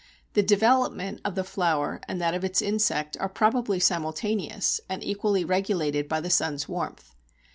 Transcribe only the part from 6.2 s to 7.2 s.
the sun's warmth.